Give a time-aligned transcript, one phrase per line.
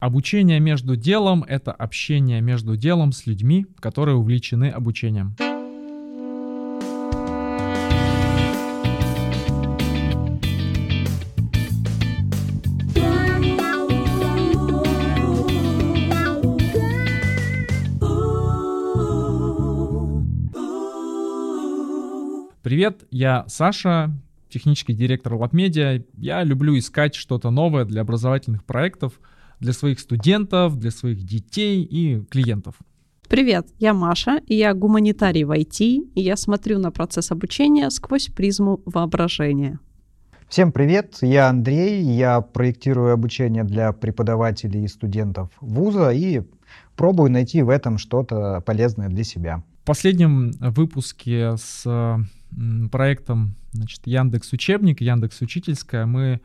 [0.00, 5.36] Обучение между делом— это общение между делом с людьми, которые увлечены обучением.
[22.62, 24.10] Привет, я Саша,
[24.48, 26.06] технический директор LabMedia.
[26.16, 29.20] Я люблю искать что-то новое для образовательных проектов,
[29.60, 32.74] для своих студентов, для своих детей и клиентов.
[33.28, 38.26] Привет, я Маша, и я гуманитарий в IT, и я смотрю на процесс обучения сквозь
[38.26, 39.78] призму воображения.
[40.48, 46.42] Всем привет, я Андрей, я проектирую обучение для преподавателей и студентов вуза и
[46.96, 49.62] пробую найти в этом что-то полезное для себя.
[49.82, 52.18] В последнем выпуске с
[52.90, 56.40] проектом значит, Яндекс Учебник, Яндекс Учительская мы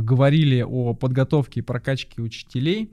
[0.00, 2.90] говорили о подготовке и прокачке учителей.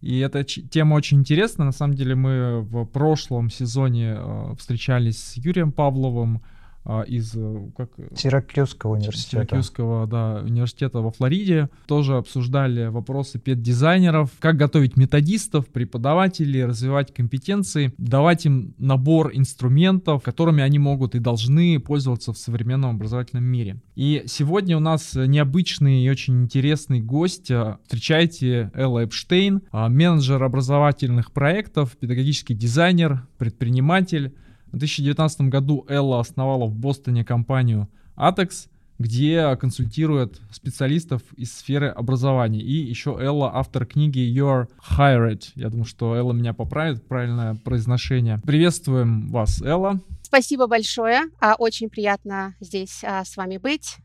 [0.00, 1.64] И эта тема очень интересна.
[1.64, 6.42] На самом деле мы в прошлом сезоне э, встречались с Юрием Павловым,
[6.84, 9.44] из э, как, э, Сиракьюзского университета.
[9.46, 11.68] Сиракьюзского, да, университета во Флориде.
[11.86, 20.62] Тоже обсуждали вопросы педдизайнеров, как готовить методистов, преподавателей, развивать компетенции, давать им набор инструментов, которыми
[20.62, 23.80] они могут и должны пользоваться в современном образовательном мире.
[23.94, 27.50] И сегодня у нас необычный и очень интересный гость.
[27.84, 34.34] Встречайте Элла Эпштейн, а, менеджер образовательных проектов, педагогический дизайнер, предприниматель,
[34.72, 42.60] в 2019 году Элла основала в Бостоне компанию Atex, где консультирует специалистов из сферы образования.
[42.60, 45.42] И еще Элла автор книги You're Hired.
[45.56, 48.38] Я думаю, что Элла меня поправит, правильное произношение.
[48.44, 50.00] Приветствуем вас, Элла.
[50.22, 51.24] Спасибо большое.
[51.40, 53.96] А, очень приятно здесь а, с вами быть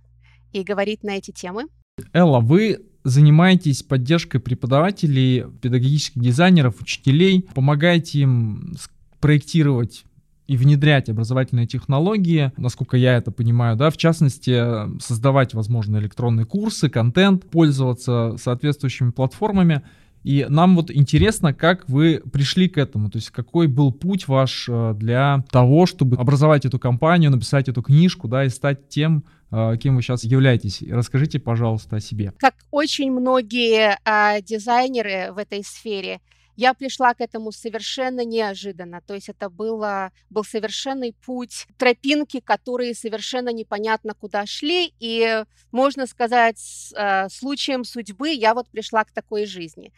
[0.51, 1.67] и говорить на эти темы.
[2.11, 8.75] Элла, вы занимаетесь поддержкой преподавателей, педагогических дизайнеров, учителей, помогаете им
[9.21, 10.03] проектировать
[10.47, 16.89] и внедрять образовательные технологии, насколько я это понимаю, да, в частности, создавать, возможно, электронные курсы,
[16.89, 19.83] контент, пользоваться соответствующими платформами.
[20.23, 24.67] И нам вот интересно, как вы пришли к этому, то есть какой был путь ваш
[24.67, 29.77] э, для того, чтобы образовать эту компанию, написать эту книжку, да, и стать тем, э,
[29.77, 30.83] кем вы сейчас являетесь.
[30.89, 32.33] Расскажите, пожалуйста, о себе.
[32.39, 36.19] Как очень многие а, дизайнеры в этой сфере,
[36.57, 39.01] я пришла к этому совершенно неожиданно.
[39.01, 44.91] То есть это было, был совершенный путь, тропинки, которые совершенно непонятно куда шли.
[44.99, 49.93] И, можно сказать, с, э, случаем судьбы я вот пришла к такой жизни.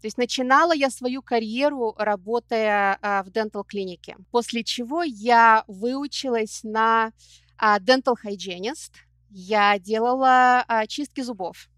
[0.00, 7.10] То есть начинала я свою карьеру, работая э, в дентал-клинике, после чего я выучилась на
[7.60, 8.92] э, dental hygienist.
[9.30, 11.68] Я делала э, чистки зубов.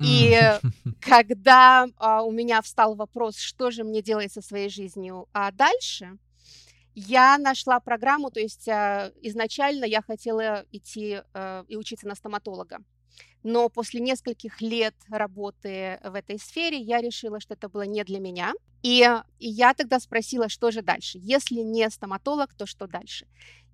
[0.00, 0.38] И
[1.00, 6.18] когда а, у меня встал вопрос, что же мне делать со своей жизнью а дальше,
[6.94, 12.78] я нашла программу, то есть а, изначально я хотела идти а, и учиться на стоматолога.
[13.42, 18.20] Но после нескольких лет работы в этой сфере я решила, что это было не для
[18.20, 18.52] меня.
[18.82, 19.00] И,
[19.38, 21.18] и я тогда спросила, что же дальше.
[21.22, 23.26] Если не стоматолог, то что дальше?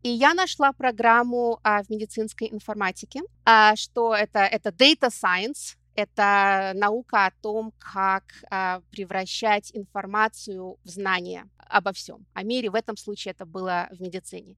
[0.02, 6.72] И я нашла программу а, в медицинской информатике, а, что это, это Data Science, это
[6.74, 12.26] наука о том, как а, превращать информацию в знания обо всем.
[12.34, 14.56] О мире в этом случае это было в медицине.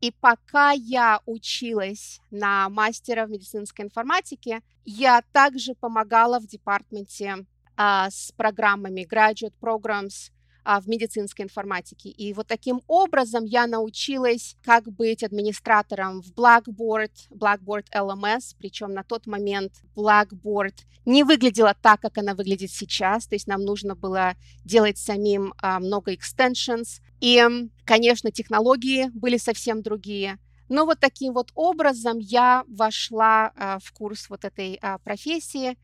[0.00, 8.10] И пока я училась на мастера в медицинской информатике, я также помогала в департаменте а,
[8.10, 10.30] с программами Graduate Programs,
[10.66, 12.08] а, в медицинской информатике.
[12.08, 19.04] И вот таким образом я научилась, как быть администратором в Blackboard, Blackboard LMS, причем на
[19.04, 24.34] тот момент Blackboard не выглядела так, как она выглядит сейчас, то есть нам нужно было
[24.64, 27.42] делать самим а, много extensions, и,
[27.84, 30.38] конечно, технологии были совсем другие.
[30.68, 35.78] Но вот таким вот образом я вошла а, в курс вот этой а, профессии,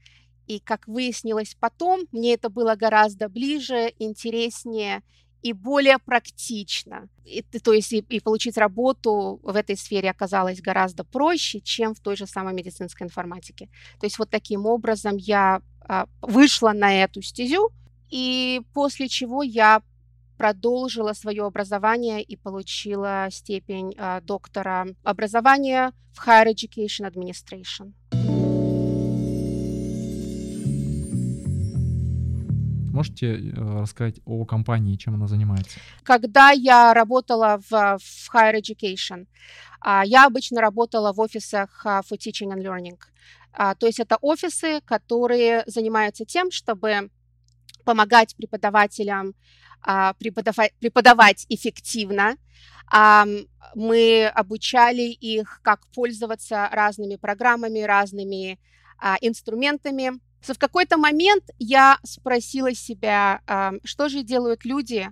[0.46, 5.02] и, как выяснилось потом, мне это было гораздо ближе, интереснее
[5.42, 7.08] и более практично.
[7.24, 12.00] И, то есть и, и получить работу в этой сфере оказалось гораздо проще, чем в
[12.00, 13.68] той же самой медицинской информатике.
[14.00, 17.70] То есть вот таким образом я а, вышла на эту стезю,
[18.08, 19.82] и после чего я
[20.36, 27.92] продолжила свое образование и получила степень а, доктора образования в Higher Education Administration.
[32.92, 35.78] Можете э, рассказать о компании, чем она занимается?
[36.02, 39.26] Когда я работала в, в Higher Education,
[39.80, 42.98] а, я обычно работала в офисах а, for Teaching and Learning.
[43.52, 47.10] А, то есть это офисы, которые занимаются тем, чтобы
[47.84, 49.34] помогать преподавателям
[50.18, 52.36] преподавать, эффективно.
[53.74, 58.60] Мы обучали их, как пользоваться разными программами, разными
[58.98, 59.16] а,
[60.42, 60.54] инструментами.
[60.54, 63.40] В какой-то момент я спросила себя,
[63.84, 65.08] что же делают люди,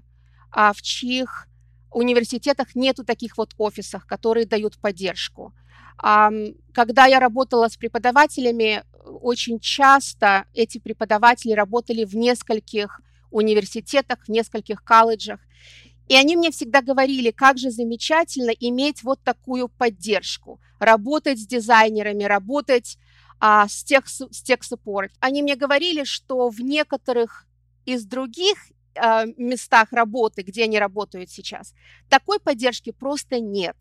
[0.52, 1.46] а, в чьих
[1.92, 5.52] университетах нету таких вот офисов, которые дают поддержку.
[5.98, 13.00] Когда я работала с преподавателями, очень часто эти преподаватели работали в нескольких
[13.30, 15.40] университетах, в нескольких колледжах.
[16.08, 22.24] И они мне всегда говорили, как же замечательно иметь вот такую поддержку, работать с дизайнерами,
[22.24, 22.98] работать
[23.40, 25.10] а, с, тех, с тех support.
[25.18, 27.46] Они мне говорили, что в некоторых
[27.86, 28.56] из других
[28.94, 31.74] а, местах работы, где они работают сейчас,
[32.08, 33.76] такой поддержки просто нет.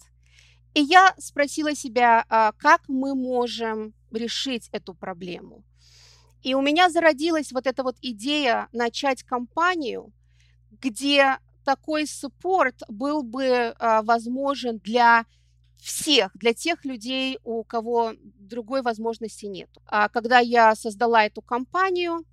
[0.73, 5.63] И я спросила себя, а, как мы можем решить эту проблему.
[6.41, 10.13] И у меня зародилась вот эта вот идея начать компанию,
[10.71, 15.25] где такой суппорт был бы а, возможен для
[15.81, 19.69] всех, для тех людей, у кого другой возможности нет.
[19.85, 22.25] А когда я создала эту компанию,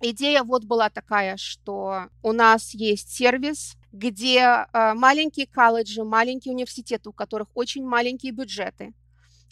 [0.00, 7.10] идея вот была такая, что у нас есть сервис, где а, маленькие колледжи, маленькие университеты,
[7.10, 8.94] у которых очень маленькие бюджеты,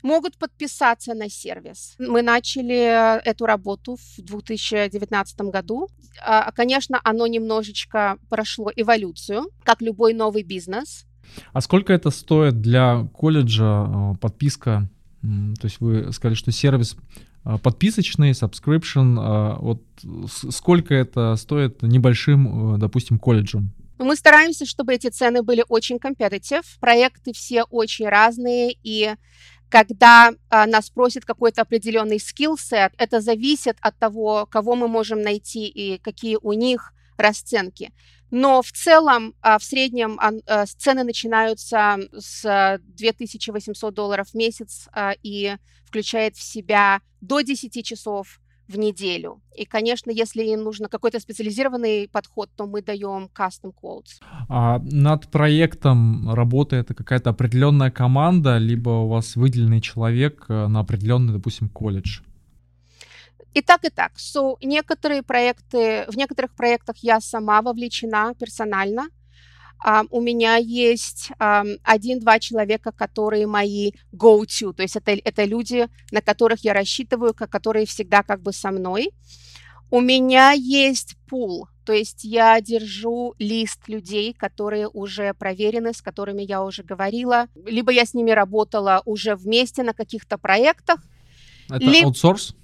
[0.02, 1.94] могут подписаться на сервис.
[1.98, 5.88] Мы начали эту работу в 2019 году.
[6.22, 11.04] А, конечно, оно немножечко прошло эволюцию, как любой новый бизнес.
[11.52, 14.88] А сколько это стоит для колледжа а, подписка?
[15.22, 16.96] То есть вы сказали, что сервис
[17.44, 19.58] а, подписочный, subscription.
[19.60, 19.82] Вот
[20.50, 23.72] сколько это стоит небольшим, допустим, колледжем?
[23.98, 26.64] Мы стараемся, чтобы эти цены были очень competitive.
[26.80, 29.14] Проекты все очень разные, и
[29.70, 35.68] когда а, нас просит какой-то определенный скилл-сет, это зависит от того, кого мы можем найти
[35.68, 37.92] и какие у них расценки.
[38.30, 45.12] Но в целом, а, в среднем а, цены начинаются с 2800 долларов в месяц а,
[45.22, 45.56] и
[45.86, 48.40] включает в себя до 10 часов
[48.70, 49.42] в неделю.
[49.56, 54.20] И, конечно, если им нужно какой-то специализированный подход, то мы даем custom quotes.
[54.48, 61.32] А над проектом работает какая-то определенная команда, либо у вас выделенный человек э, на определенный,
[61.32, 62.20] допустим, колледж?
[63.52, 64.12] И так, и так.
[64.16, 69.08] So, некоторые проекты, в некоторых проектах я сама вовлечена персонально,
[69.82, 75.88] Um, у меня есть um, один-два человека, которые мои go-to, то есть это, это люди,
[76.12, 79.10] на которых я рассчитываю, которые всегда как бы со мной.
[79.90, 86.42] У меня есть пул, то есть я держу лист людей, которые уже проверены, с которыми
[86.42, 91.00] я уже говорила, либо я с ними работала уже вместе на каких-то проектах.
[91.70, 92.08] Это либо...
[92.08, 92.54] аутсорс?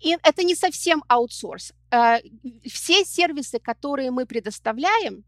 [0.00, 1.72] И это не совсем аутсорс.
[1.90, 2.20] Uh,
[2.68, 5.24] все сервисы, которые мы предоставляем,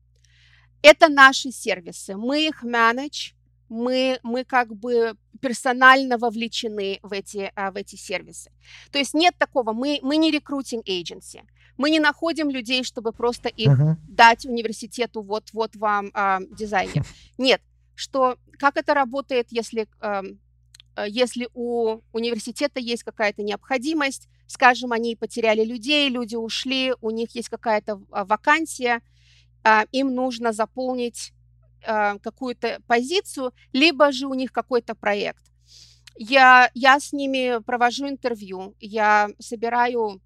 [0.82, 3.32] это наши сервисы, мы их менедж,
[3.68, 8.50] мы, мы как бы персонально вовлечены в эти, а, в эти сервисы.
[8.90, 11.42] То есть нет такого, мы, мы не рекрутинг agency,
[11.76, 13.96] мы не находим людей, чтобы просто их uh-huh.
[14.08, 17.04] дать университету, вот, вот вам а, дизайнер.
[17.38, 17.60] Нет,
[17.94, 20.22] что, как это работает, если, а,
[21.06, 27.48] если у университета есть какая-то необходимость, скажем, они потеряли людей, люди ушли, у них есть
[27.48, 29.00] какая-то а, вакансия,
[29.62, 31.32] а, им нужно заполнить
[31.87, 35.44] а, какую-то позицию, либо же у них какой-то проект.
[36.16, 40.20] Я, я с ними провожу интервью, я собираю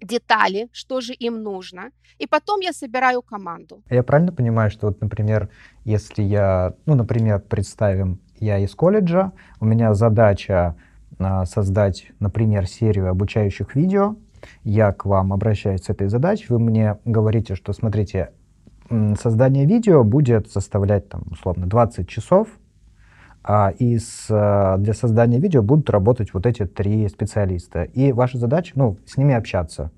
[0.00, 3.82] детали, что же им нужно, и потом я собираю команду.
[3.90, 5.48] Я правильно понимаю, что вот, например,
[5.84, 10.76] если я, ну, например, представим, я из колледжа, у меня задача
[11.18, 14.16] а, создать, например, серию обучающих видео,
[14.64, 18.30] я к вам обращаюсь с этой задачей, вы мне говорите, что, смотрите,
[19.20, 22.48] создание видео будет составлять, там, условно, 20 часов,
[23.42, 27.84] а, и с, э, для создания видео будут работать вот эти три специалиста.
[27.84, 29.90] И ваша задача, ну, с ними общаться.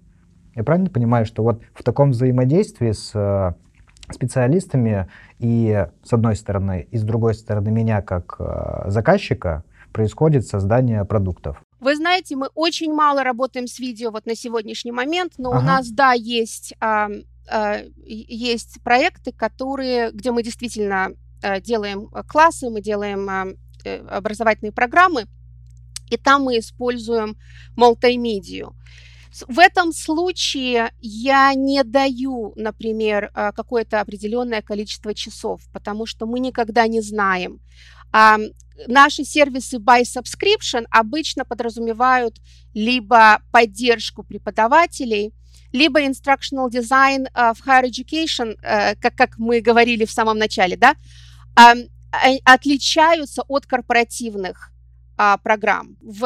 [0.54, 3.54] Я правильно понимаю, что вот в таком взаимодействии с э,
[4.12, 11.04] специалистами и с одной стороны, и с другой стороны меня как э, заказчика происходит создание
[11.04, 11.62] продуктов.
[11.80, 15.58] Вы знаете, мы очень мало работаем с видео вот на сегодняшний момент, но ага.
[15.58, 16.74] у нас, да, есть
[17.50, 21.10] а, есть проекты, которые, где мы действительно
[21.42, 23.28] а, делаем а, классы, мы делаем
[23.84, 25.26] э, образовательные программы,
[26.10, 27.36] и там мы используем
[27.76, 28.74] мультимедию.
[29.46, 36.86] В этом случае я не даю, например, какое-то определенное количество часов, потому что мы никогда
[36.88, 37.60] не знаем.
[38.86, 42.40] Наши сервисы by subscription обычно подразумевают
[42.74, 45.32] либо поддержку преподавателей,
[45.72, 48.56] либо instructional design в higher education,
[49.00, 50.96] как, как мы говорили в самом начале, да,
[52.44, 54.72] отличаются от корпоративных
[55.44, 55.96] программ.
[56.00, 56.24] В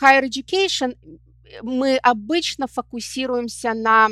[0.00, 0.96] higher education
[1.62, 4.08] мы обычно фокусируемся на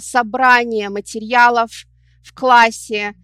[0.00, 1.70] собрании материалов
[2.22, 3.14] в классе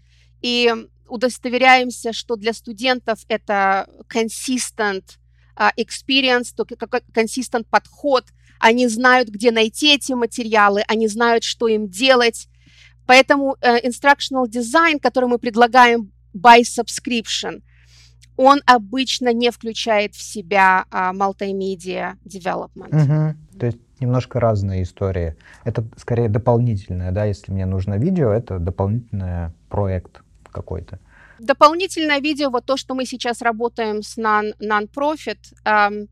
[0.40, 0.72] и
[1.08, 5.18] удостоверяемся, что для студентов это consistent
[5.76, 6.54] experience,
[7.12, 8.24] consistent подход,
[8.58, 12.48] они знают, где найти эти материалы, они знают, что им делать.
[13.06, 17.62] Поэтому uh, instructional design, который мы предлагаем by subscription,
[18.36, 22.88] он обычно не включает в себя uh, multimedia development.
[22.88, 23.58] Угу.
[23.58, 25.36] То есть немножко разные истории.
[25.64, 30.98] Это скорее дополнительное, да, если мне нужно видео, это дополнительный проект какой-то.
[31.38, 36.08] Дополнительное видео, вот то, что мы сейчас работаем с non- non-profit, эм,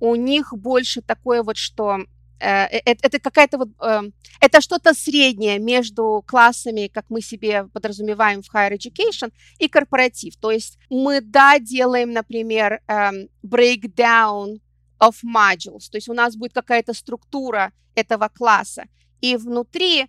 [0.00, 1.98] у них больше такое вот, что
[2.40, 4.02] э, э, это какая-то вот, э,
[4.40, 10.36] это что-то среднее между классами, как мы себе подразумеваем в higher education, и корпоратив.
[10.36, 14.60] То есть мы, да, делаем, например, эм, breakdown
[15.00, 18.84] of modules, то есть у нас будет какая-то структура этого класса,
[19.20, 20.06] и внутри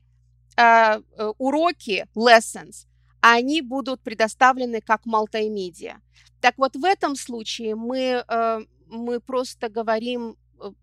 [1.37, 2.87] уроки, lessons,
[3.21, 5.97] они будут предоставлены как мультимедиа.
[6.41, 8.23] Так вот, в этом случае мы,
[8.87, 10.35] мы просто говорим,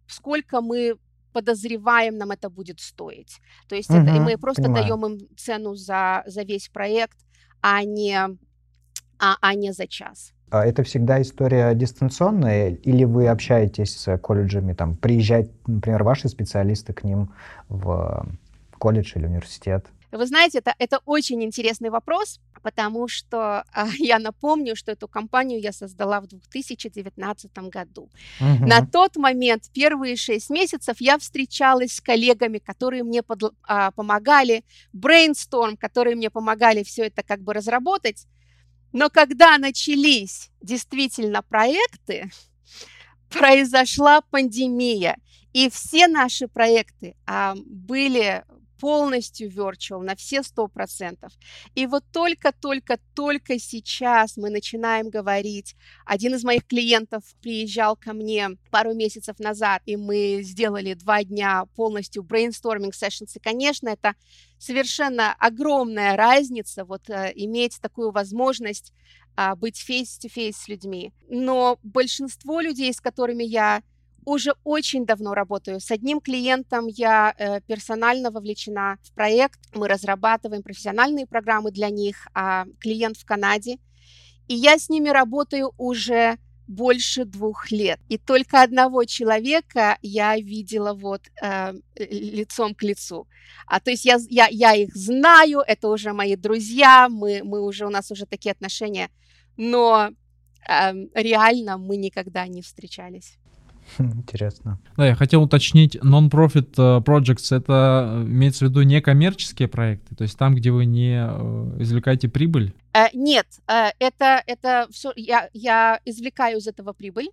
[0.06, 0.96] сколько мы
[1.34, 3.40] подозреваем, нам это будет стоить.
[3.68, 4.84] То есть угу, это, мы просто понимаю.
[4.84, 7.18] даем им цену за, за весь проект,
[7.60, 8.16] а не,
[9.18, 10.32] а, а не за час.
[10.50, 16.92] А это всегда история дистанционная, или вы общаетесь с колледжами, там, приезжают, например, ваши специалисты
[16.92, 17.34] к ним
[17.68, 18.26] в
[18.78, 19.86] колледж или университет?
[20.12, 25.60] Вы знаете, это, это очень интересный вопрос, потому что э, я напомню, что эту компанию
[25.60, 28.10] я создала в 2019 году.
[28.40, 28.66] Угу.
[28.66, 34.64] На тот момент, первые шесть месяцев, я встречалась с коллегами, которые мне под, э, помогали,
[34.94, 38.26] brainstorm, которые мне помогали все это как бы разработать.
[38.92, 42.30] Но когда начались действительно проекты,
[43.28, 45.16] произошла пандемия,
[45.52, 48.42] и все наши проекты а, были
[48.80, 51.32] полностью virtual на все сто процентов.
[51.74, 55.76] И вот только-только-только сейчас мы начинаем говорить.
[56.04, 61.64] Один из моих клиентов приезжал ко мне пару месяцев назад, и мы сделали два дня
[61.76, 63.30] полностью brainstorming sessions.
[63.34, 64.14] И, конечно, это
[64.58, 68.92] совершенно огромная разница, вот э, иметь такую возможность
[69.36, 71.12] э, быть face-to-face с людьми.
[71.28, 73.82] Но большинство людей, с которыми я
[74.24, 75.80] уже очень давно работаю.
[75.80, 79.60] С одним клиентом я э, персонально вовлечена в проект.
[79.74, 83.78] Мы разрабатываем профессиональные программы для них, а клиент в Канаде.
[84.48, 88.00] И я с ними работаю уже больше двух лет.
[88.08, 93.26] И только одного человека я видела вот э, лицом к лицу.
[93.66, 97.86] А, то есть я, я, я их знаю, это уже мои друзья, мы, мы уже,
[97.86, 99.10] у нас уже такие отношения,
[99.56, 100.10] но
[100.68, 103.38] э, реально мы никогда не встречались.
[103.98, 104.78] Интересно.
[104.96, 110.14] Да, я хотел уточнить, non-profit э, projects это э, имеется в виду не коммерческие проекты,
[110.14, 112.74] то есть там, где вы не э, извлекаете прибыль?
[113.12, 117.28] Нет, это, это все, я, я извлекаю из этого прибыль,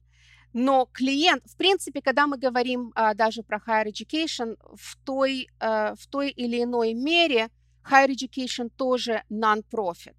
[0.53, 6.31] но клиент, в принципе, когда мы говорим даже про higher education, в той, в той
[6.31, 7.49] или иной мере
[7.87, 10.15] higher education тоже non-profit.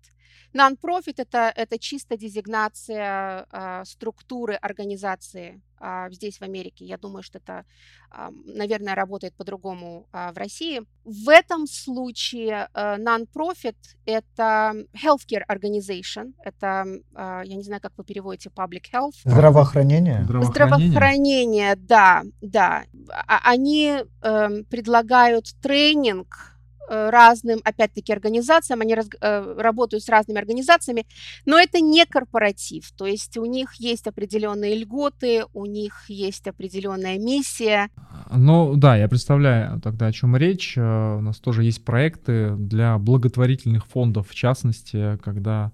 [0.55, 6.85] Non-profit это, это чисто дезигнация э, структуры организации э, здесь, в Америке.
[6.85, 7.65] Я думаю, что это,
[8.11, 10.83] э, наверное, работает по-другому э, в России.
[11.05, 16.35] В этом случае э, non-profit это healthcare organization.
[16.45, 19.15] Это, э, я не знаю, как вы переводите public health.
[19.25, 20.25] Здравоохранение?
[20.25, 22.85] Здравоохранение, Здравоохранение да, да.
[23.27, 26.52] Они э, предлагают тренинг
[26.89, 31.07] разным, опять-таки, организациям, они раз, э, работают с разными организациями,
[31.47, 37.19] но это не корпоратив, то есть у них есть определенные льготы, у них есть определенная
[37.19, 37.89] миссия.
[38.31, 40.75] Ну да, я представляю тогда, о чем речь.
[40.77, 45.73] Э, у нас тоже есть проекты для благотворительных фондов, в частности, когда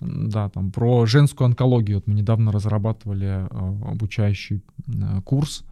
[0.00, 1.98] да, там про женскую онкологию.
[1.98, 4.62] Вот мы недавно разрабатывали обучающий
[5.24, 5.64] курс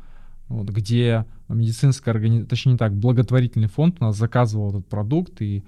[0.49, 5.65] вот, где медицинская организация, точнее не так, благотворительный фонд у нас заказывал этот продукт, и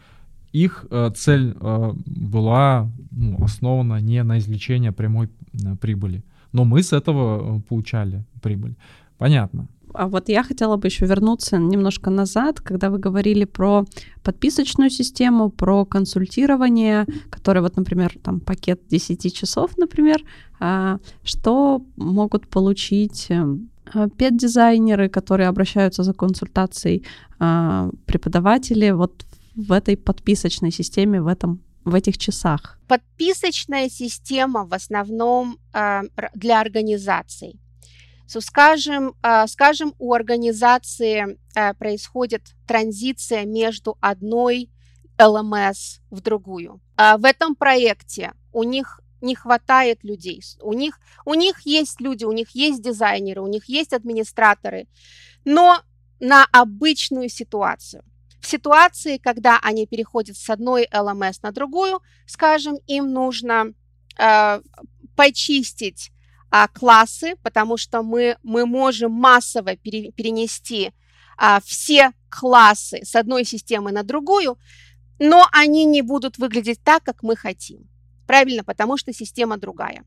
[0.52, 6.22] их э, цель э, была ну, основана не на извлечение прямой э, прибыли.
[6.52, 8.74] Но мы с этого э, получали прибыль.
[9.18, 9.68] Понятно.
[9.94, 13.84] А вот я хотела бы еще вернуться немножко назад, когда вы говорили про
[14.22, 20.22] подписочную систему, про консультирование, которое вот, например, там пакет 10 часов, например,
[20.60, 23.69] а, что могут получить эм,
[24.16, 27.06] педдизайнеры, которые обращаются за консультацией,
[27.38, 32.78] а, преподаватели вот в этой подписочной системе, в этом в этих часах?
[32.88, 36.02] Подписочная система в основном э,
[36.34, 37.58] для организаций.
[38.28, 44.70] So, скажем, э, скажем, у организации э, происходит транзиция между одной
[45.18, 46.80] LMS в другую.
[46.96, 50.42] А в этом проекте у них не хватает людей.
[50.60, 54.86] У них, у них есть люди, у них есть дизайнеры, у них есть администраторы,
[55.44, 55.82] но
[56.20, 58.04] на обычную ситуацию.
[58.40, 63.74] В ситуации, когда они переходят с одной LMS на другую, скажем, им нужно
[64.18, 64.62] э,
[65.14, 66.10] почистить
[66.50, 70.92] э, классы, потому что мы, мы можем массово пере, перенести
[71.38, 74.58] э, все классы с одной системы на другую,
[75.18, 77.90] но они не будут выглядеть так, как мы хотим.
[78.30, 80.04] Правильно, потому что система другая.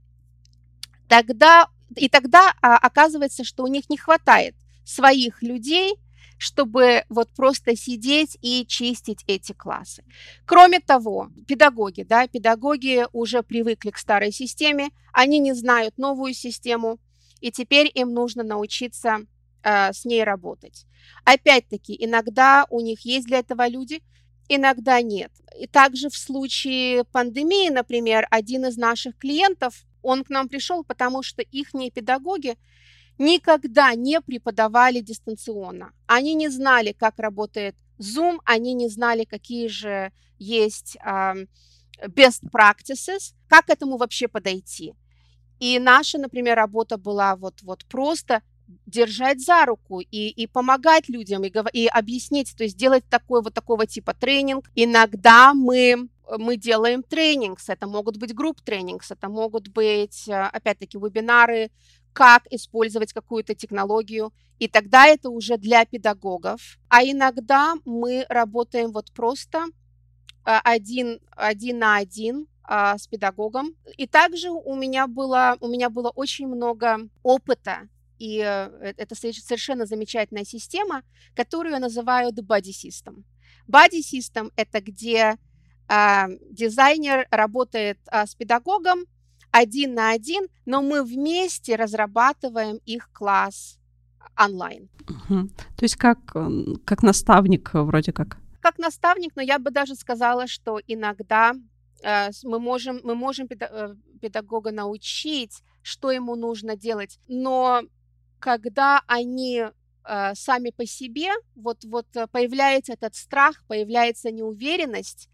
[1.09, 5.95] Тогда, и тогда а, оказывается, что у них не хватает своих людей,
[6.37, 10.05] чтобы вот просто сидеть и чистить эти классы.
[10.45, 16.99] Кроме того, педагоги, да, педагоги уже привыкли к старой системе, они не знают новую систему,
[17.41, 19.17] и теперь им нужно научиться
[19.63, 20.85] э, с ней работать.
[21.25, 24.01] Опять-таки, иногда у них есть для этого люди,
[24.49, 25.31] иногда нет.
[25.59, 31.23] И также в случае пандемии, например, один из наших клиентов, он к нам пришел, потому
[31.23, 32.57] что их педагоги
[33.17, 35.93] никогда не преподавали дистанционно.
[36.07, 40.97] Они не знали, как работает Zoom, они не знали, какие же есть
[42.01, 44.93] best practices, как к этому вообще подойти.
[45.59, 48.41] И наша, например, работа была вот, вот просто
[48.85, 53.53] держать за руку и, и помогать людям, и, и объяснить, то есть делать такой вот
[53.53, 54.69] такого типа тренинг.
[54.75, 60.97] Иногда мы мы делаем тренинг, это могут быть групп тренинг, это могут быть, э, опять-таки,
[60.97, 61.69] вебинары,
[62.13, 66.77] как использовать какую-то технологию, и тогда это уже для педагогов.
[66.87, 69.65] А иногда мы работаем вот просто
[70.45, 73.75] э, один, один на один а, с педагогом.
[73.97, 79.85] И также у меня было, у меня было очень много опыта и э, это совершенно
[79.85, 81.03] замечательная система,
[81.35, 83.23] которую я называю The Body System.
[83.67, 85.37] Body System— это где
[85.89, 89.05] э, дизайнер работает э, с педагогом
[89.51, 93.77] один на один, но мы вместе разрабатываем их класс
[94.37, 94.89] онлайн.
[95.07, 95.49] Угу.
[95.77, 96.19] То есть как,
[96.85, 98.37] как наставник вроде как?
[98.61, 101.53] Как наставник, но я бы даже сказала, что иногда
[102.03, 107.81] э, мы можем, мы можем э, педагога научить, что ему нужно делать, но
[108.43, 109.63] когда они
[110.03, 115.29] э, сами по себе, вот, вот э, появляется этот страх, появляется неуверенность,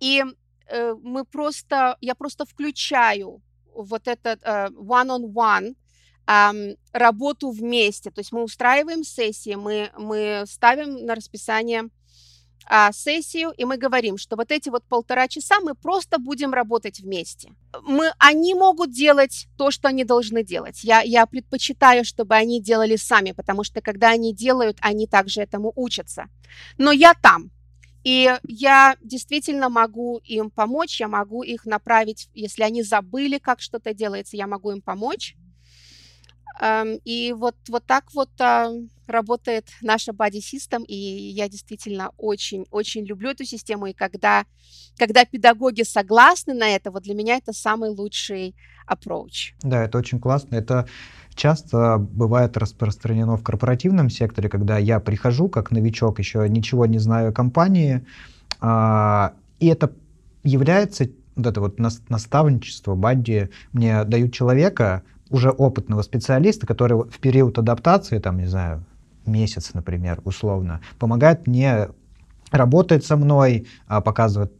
[0.00, 0.24] и
[0.66, 3.40] э, мы просто, я просто включаю
[3.72, 5.76] вот этот э, one-on-one,
[6.92, 11.90] работу вместе, то есть мы устраиваем сессии, мы, мы ставим на расписание
[12.66, 17.00] а, сессию, и мы говорим, что вот эти вот полтора часа мы просто будем работать
[17.00, 17.52] вместе.
[17.82, 20.84] Мы, они могут делать то, что они должны делать.
[20.84, 25.72] Я, я предпочитаю, чтобы они делали сами, потому что когда они делают, они также этому
[25.76, 26.26] учатся.
[26.78, 27.50] Но я там,
[28.04, 33.94] и я действительно могу им помочь, я могу их направить, если они забыли, как что-то
[33.94, 35.36] делается, я могу им помочь.
[37.04, 38.70] И вот, вот так вот а,
[39.06, 44.44] работает наша body system, и я действительно очень-очень люблю эту систему, и когда,
[44.98, 48.54] когда педагоги согласны на это, вот для меня это самый лучший
[48.88, 49.54] approach.
[49.62, 50.56] Да, это очень классно.
[50.56, 50.86] Это
[51.34, 57.30] часто бывает распространено в корпоративном секторе, когда я прихожу как новичок, еще ничего не знаю
[57.30, 58.04] о компании,
[58.60, 59.92] а, и это
[60.44, 65.02] является вот это вот наставничество, бадди, мне дают человека,
[65.32, 68.84] уже опытного специалиста, который в период адаптации, там, не знаю,
[69.26, 71.88] месяц, например, условно, помогает мне,
[72.50, 74.52] работает со мной, а, показывает,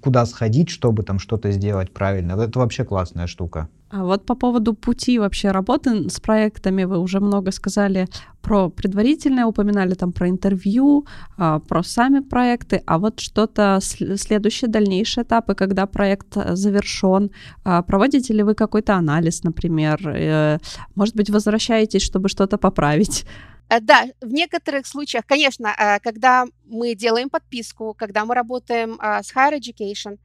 [0.00, 2.32] куда сходить, чтобы там что-то сделать правильно.
[2.32, 3.68] Это вообще классная штука.
[3.92, 8.06] А вот по поводу пути вообще работы с проектами вы уже много сказали
[8.40, 15.24] про предварительное, упоминали там про интервью, а, про сами проекты, а вот что-то следующие, дальнейшие
[15.24, 17.30] этапы, когда проект завершен,
[17.64, 20.58] а, проводите ли вы какой-то анализ, например, э,
[20.94, 23.26] может быть, возвращаетесь, чтобы что-то поправить?
[23.68, 29.34] Э, да, в некоторых случаях, конечно, э, когда мы делаем подписку, когда мы работаем с
[29.34, 30.18] Higher Education,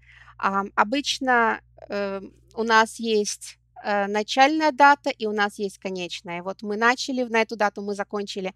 [0.75, 1.62] обычно
[2.56, 6.44] у нас есть э, начальная дата и у нас есть конечная.
[6.44, 8.54] Вот мы начали, на эту дату мы закончили.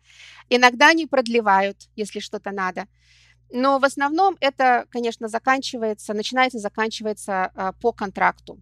[0.50, 2.88] Иногда они продлевают, если что-то надо.
[3.52, 8.60] Но в основном это, конечно, заканчивается, начинается, заканчивается э, по контракту.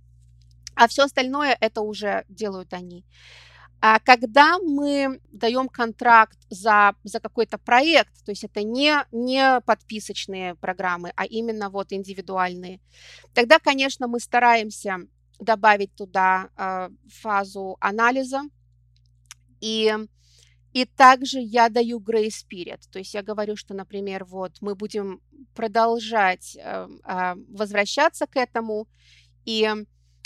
[0.76, 3.04] А все остальное это уже делают они.
[3.80, 10.56] А когда мы даем контракт за, за какой-то проект, то есть это не, не подписочные
[10.56, 12.80] программы, а именно вот индивидуальные,
[13.34, 15.08] тогда, конечно, мы стараемся
[15.40, 18.42] добавить туда э, фазу анализа.
[19.62, 19.94] И,
[20.74, 22.82] и также я даю grace period.
[22.92, 25.22] То есть я говорю, что, например, вот мы будем
[25.56, 28.88] продолжать э, э, возвращаться к этому.
[29.46, 29.70] И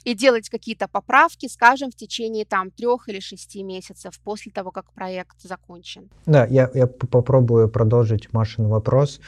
[0.03, 4.91] и делать какие-то поправки, скажем, в течение там трех или шести месяцев после того, как
[4.93, 6.09] проект закончен.
[6.25, 9.19] Да, я, я попробую продолжить Машин вопрос.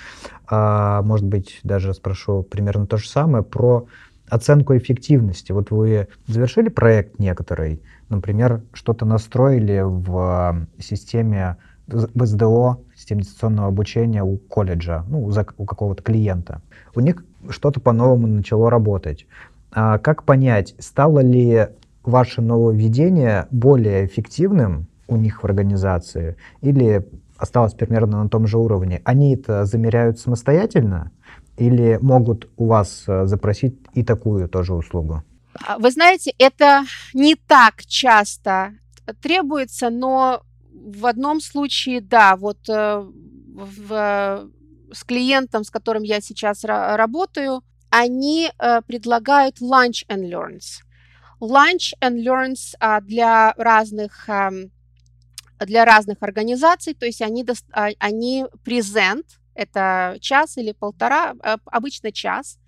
[0.47, 3.87] А, может быть, даже спрошу примерно то же самое про
[4.33, 5.51] оценку эффективности.
[5.51, 14.23] Вот вы завершили проект некоторый, например, что-то настроили в системе в СДО, системе дистанционного обучения
[14.23, 16.61] у колледжа, ну, у какого-то клиента.
[16.95, 19.27] У них что-то по-новому начало работать.
[19.71, 21.67] А как понять, стало ли
[22.03, 27.05] ваше нововведение более эффективным у них в организации или
[27.37, 29.01] осталось примерно на том же уровне?
[29.03, 31.11] Они это замеряют самостоятельно
[31.57, 35.23] или могут у вас э, запросить и такую тоже услугу?
[35.65, 38.73] А, вы знаете, это не так часто
[39.21, 43.05] требуется, но в одном случае, да, вот э,
[43.53, 44.49] в,
[44.91, 50.81] с клиентом, с которым я сейчас работаю, они э, предлагают lunch and learns.
[51.39, 54.49] Lunch and learns а, для разных а,
[55.59, 62.11] для разных организаций, то есть они, а, они present, это час или полтора, а, обычно
[62.11, 62.59] час,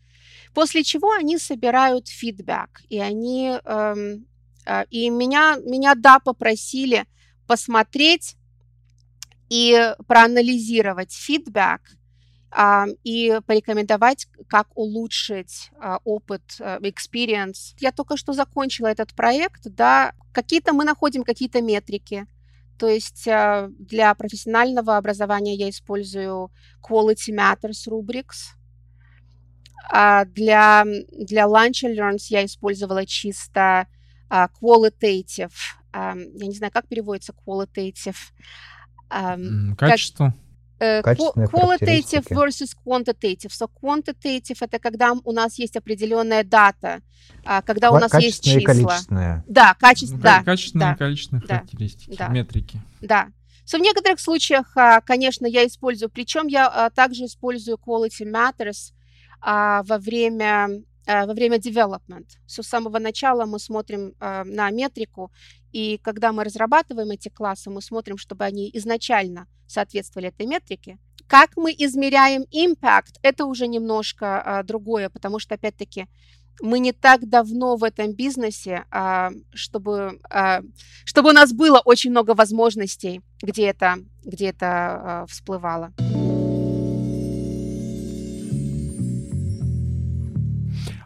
[0.53, 4.25] после чего они собирают фидбэк, и они, эм,
[4.65, 7.05] э, и меня, меня, да, попросили
[7.47, 8.35] посмотреть
[9.49, 11.81] и проанализировать фидбэк,
[13.03, 17.75] и порекомендовать, как улучшить а, опыт, а, experience.
[17.79, 22.27] Я только что закончила этот проект, да, какие-то мы находим какие-то метрики,
[22.77, 28.55] то есть а, для профессионального образования я использую Quality Matters Rubrics.
[29.87, 33.87] А для, для Lunch and Learns я использовала чисто
[34.29, 35.53] qualitative.
[35.93, 38.17] Я не знаю, как переводится qualitative.
[39.77, 40.31] Качество.
[40.31, 40.44] Как, Э,
[40.79, 43.51] qualitative versus quantitative.
[43.51, 47.01] So quantitative это когда у нас есть определенная дата,
[47.43, 48.73] а, когда у нас есть числа.
[48.73, 49.43] количественное.
[49.47, 50.43] Да, качество, ну, да.
[50.43, 52.81] Качественные да, и количественные да, характеристики, да, метрики.
[53.01, 53.27] Да.
[53.65, 58.91] So, в некоторых случаях, а, конечно, я использую, причем я а, также использую quality matters
[59.41, 62.25] во время во время development.
[62.47, 65.31] So, с самого начала мы смотрим на метрику,
[65.75, 70.97] и когда мы разрабатываем эти классы, мы смотрим, чтобы они изначально соответствовали этой метрике.
[71.27, 76.07] Как мы измеряем impact, это уже немножко а, другое, потому что, опять-таки,
[76.61, 80.61] мы не так давно в этом бизнесе, а, чтобы, а,
[81.03, 85.91] чтобы у нас было очень много возможностей, где это, где это а, всплывало.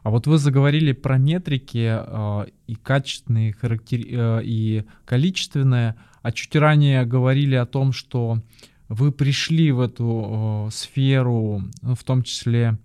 [0.04, 4.00] А вот вы заговорили про метрики э, и качественные, характер...
[4.08, 8.42] э, и количественные, а чуть ранее говорили о том, что
[8.88, 12.78] вы пришли в эту э, сферу, ну, в том числе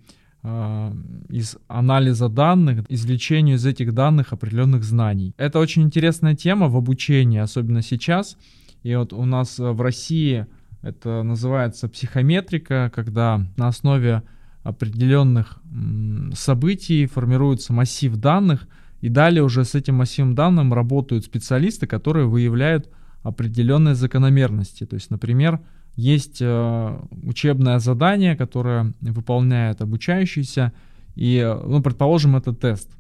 [0.42, 0.92] э,
[1.29, 5.35] из анализа данных, извлечению из этих данных определенных знаний.
[5.37, 8.37] Это очень интересная тема в обучении, особенно сейчас.
[8.83, 10.46] И вот у нас в России
[10.83, 14.22] это называется психометрика, когда на основе
[14.64, 15.61] определенных
[16.35, 18.66] событий формируется массив данных,
[19.00, 22.88] и далее уже с этим массивом данных работают специалисты, которые выявляют
[23.22, 24.87] определенные закономерности.
[24.87, 25.61] То есть, например,
[25.96, 30.72] есть э, учебное задание, которое выполняет обучающийся,
[31.14, 32.90] и, ну, предположим, это тест.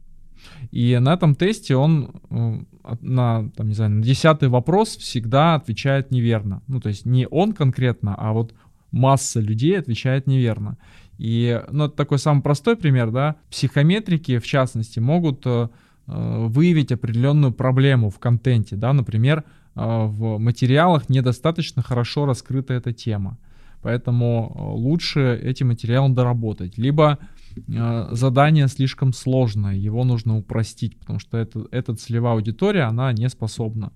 [0.70, 2.60] И на этом тесте он э,
[3.00, 6.62] на, там, не знаю, на десятый вопрос всегда отвечает неверно.
[6.68, 8.54] Ну, то есть не он конкретно, а вот
[8.90, 10.78] масса людей отвечает неверно.
[11.18, 15.68] И, ну, это такой самый простой пример, да, психометрики, в частности, могут э,
[16.06, 19.44] э, выявить определенную проблему в контенте, да, например,
[19.76, 23.38] э, в материалах недостаточно хорошо раскрыта эта тема,
[23.82, 27.18] поэтому э, лучше эти материалы доработать, либо
[27.56, 33.28] э, задание слишком сложное, его нужно упростить, потому что это, эта целевая аудитория, она не
[33.28, 33.92] способна.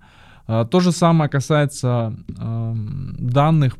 [0.46, 2.74] Э, то же самое касается э,
[3.18, 3.76] данных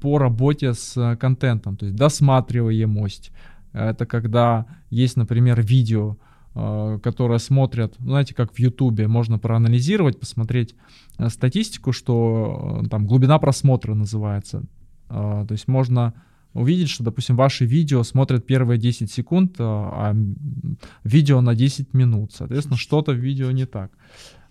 [0.00, 3.32] по работе с э, контентом, то есть досматриваемость.
[3.72, 6.16] Это когда есть, например, видео,
[6.54, 10.74] э, которое смотрят, ну, знаете, как в Ютубе, можно проанализировать, посмотреть
[11.18, 14.62] э, статистику, что там глубина просмотра называется.
[15.08, 16.14] То есть можно
[16.54, 20.16] увидеть, что, допустим, ваши видео смотрят первые 10 секунд, а
[21.04, 22.32] видео на 10 минут.
[22.32, 23.92] Соответственно, что-то в видео не так.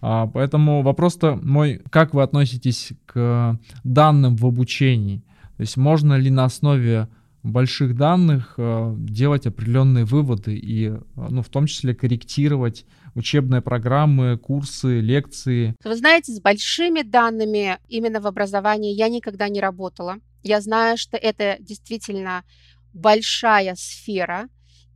[0.06, 5.24] А, поэтому вопрос-то мой, как вы относитесь к данным в обучении?
[5.56, 7.08] То есть можно ли на основе
[7.42, 12.86] больших данных э, делать определенные выводы и, э, ну, в том числе корректировать
[13.16, 15.74] учебные программы, курсы, лекции.
[15.86, 20.18] Вы знаете, с большими данными именно в образовании я никогда не работала.
[20.42, 22.44] Я знаю, что это действительно
[22.94, 24.50] большая сфера,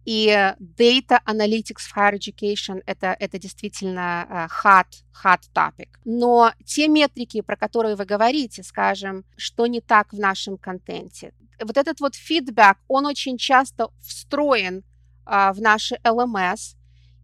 [0.07, 5.89] и Data Analytics Higher Education это, это действительно uh, hot, hot topic.
[6.05, 11.75] Но те метрики, про которые вы говорите, скажем, что не так в нашем контенте, вот
[11.75, 14.85] этот вот фидбэк, он очень часто встроен
[15.25, 16.77] uh, в наши LMS,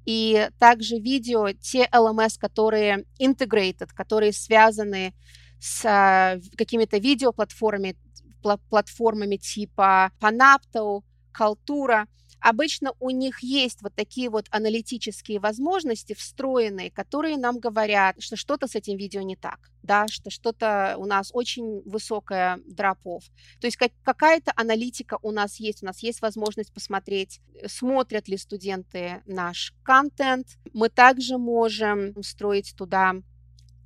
[0.05, 5.13] и также видео, те LMS, которые integrated, которые связаны
[5.57, 7.95] с uh, какими-то видеоплатформами,
[8.41, 12.07] платформами типа Panapto, Kaltura–
[12.43, 18.67] Обычно у них есть вот такие вот аналитические возможности встроенные, которые нам говорят, что что-то
[18.67, 23.23] с этим видео не так, да, что что-то у нас очень высокая дропов.
[23.61, 28.35] То есть как, какая-то аналитика у нас есть, у нас есть возможность посмотреть, смотрят ли
[28.35, 30.57] студенты наш контент.
[30.73, 33.13] Мы также можем встроить туда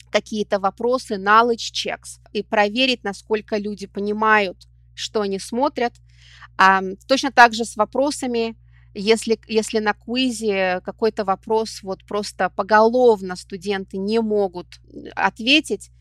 [0.09, 5.93] какие-то вопросы, knowledge checks, и проверить, насколько люди понимают, что они смотрят,
[7.07, 8.55] точно так же с вопросами,
[8.93, 14.79] если, если на квизе какой-то вопрос вот просто поголовно студенты не могут
[15.15, 15.91] ответить,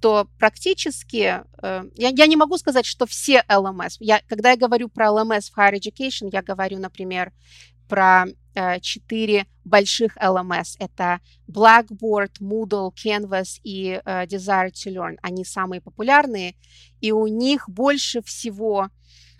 [0.00, 4.88] то практически, э, я, я не могу сказать, что все LMS, я, когда я говорю
[4.88, 7.32] про LMS в Higher Education, я говорю, например,
[7.88, 10.76] про э, четыре больших LMS.
[10.78, 15.16] Это Blackboard, Moodle, Canvas и э, Desire to Learn.
[15.22, 16.54] Они самые популярные,
[17.00, 18.88] и у них больше всего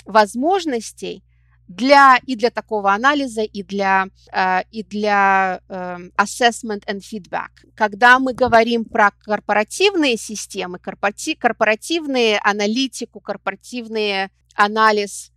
[0.04, 1.22] возможностей
[1.68, 7.50] для, и для такого анализа, и для, э, и для э, assessment and feedback.
[7.74, 15.32] Когда мы говорим про корпоративные системы, корпоратив, корпоративные аналитику, корпоративный анализ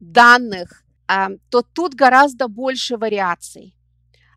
[0.00, 3.74] данных, э, то тут гораздо больше вариаций.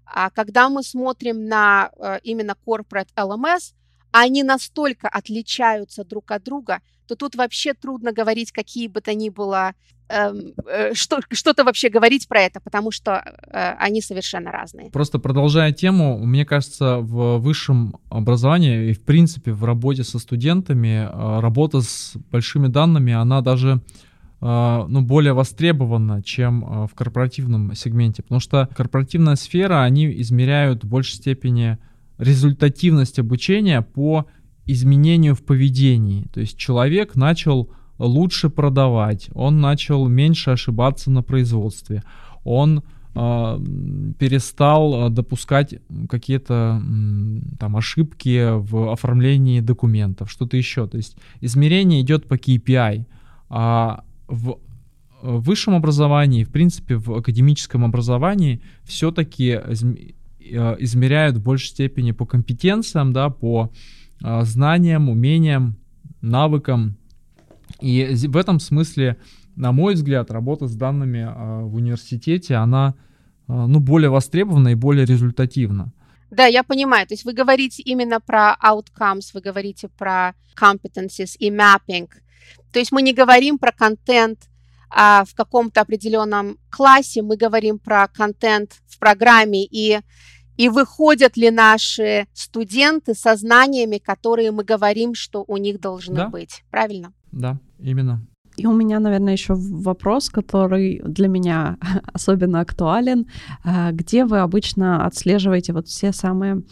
[0.06, 1.90] А когда мы смотрим на
[2.22, 3.74] именно corporate LMS,
[4.24, 9.30] они настолько отличаются друг от друга, то тут вообще трудно говорить какие бы то ни
[9.30, 9.74] было
[10.08, 14.90] эм, э, что, что-то вообще говорить про это, потому что э, они совершенно разные.
[14.90, 21.10] Просто продолжая тему, мне кажется, в высшем образовании и в принципе в работе со студентами
[21.12, 23.82] э, работа с большими данными, она даже
[24.40, 30.86] э, ну, более востребована, чем э, в корпоративном сегменте, потому что корпоративная сфера, они измеряют
[30.86, 31.78] в большей степени
[32.18, 34.26] результативность обучения по
[34.66, 36.28] изменению в поведении.
[36.34, 42.04] То есть человек начал лучше продавать, он начал меньше ошибаться на производстве,
[42.44, 43.60] он э,
[44.20, 45.76] перестал допускать
[46.10, 46.82] какие-то
[47.60, 50.88] там ошибки в оформлении документов, что-то еще.
[50.88, 53.06] То есть измерение идет по KPI,
[53.50, 54.60] а в
[55.22, 59.60] высшем образовании, в принципе, в академическом образовании все-таки
[60.80, 63.72] измеряют в большей степени по компетенциям, да, по
[64.24, 65.78] э, знаниям, умениям,
[66.22, 66.98] навыкам.
[67.82, 69.18] И в этом смысле,
[69.56, 72.96] на мой взгляд, работа с данными э, в университете, она
[73.48, 75.94] ну, более востребована и более результативна.
[76.32, 77.08] Да, я понимаю.
[77.08, 82.10] То есть вы говорите именно про outcomes, вы говорите про competencies и mapping.
[82.72, 84.50] То есть мы не говорим про контент
[84.90, 90.00] а, в каком-то определенном классе, мы говорим про контент в программе и
[90.58, 96.30] и выходят ли наши студенты со знаниями, которые мы говорим, что у них должны да?
[96.30, 96.64] быть.
[96.72, 97.14] Правильно?
[97.32, 98.26] Да, именно.
[98.58, 101.78] И у меня, наверное, еще вопрос, который для меня
[102.14, 103.28] особенно актуален.
[103.64, 106.64] А, где вы обычно отслеживаете вот все самые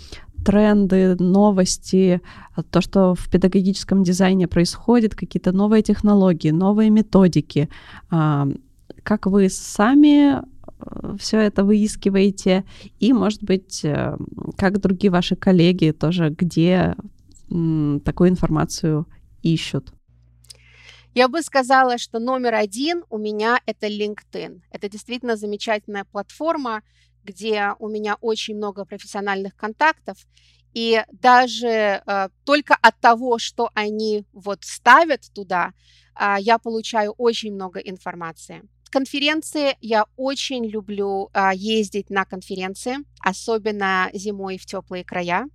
[0.46, 2.22] тренды, новости,
[2.70, 7.70] то, что в педагогическом дизайне происходит, какие-то новые технологии, новые методики?
[8.10, 8.48] А,
[9.04, 10.42] как вы сами
[11.18, 12.66] все это выискиваете,
[13.00, 14.18] и, может быть, э,
[14.58, 16.96] как другие ваши коллеги тоже, где
[18.04, 19.06] такую информацию
[19.44, 19.94] ищут.
[21.14, 24.62] Я бы сказала, что номер один у меня это LinkedIn.
[24.72, 26.82] Это действительно замечательная платформа,
[27.24, 30.18] где у меня очень много профессиональных контактов,
[30.74, 35.74] и даже э, только от того, что они вот ставят туда,
[36.20, 38.64] э, я получаю очень много информации.
[38.94, 45.48] Конференции я очень люблю а, ездить на конференции, особенно зимой в теплые края.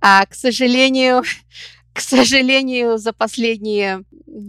[0.00, 1.22] А, к сожалению,
[1.92, 4.02] к сожалению, за последние,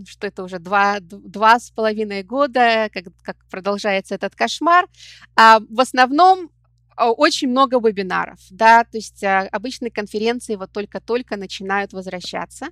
[0.07, 4.87] что это уже два, два с половиной года, как, как продолжается этот кошмар,
[5.35, 6.49] а, в основном
[6.97, 12.69] очень много вебинаров, да, то есть обычные конференции вот только-только начинают возвращаться.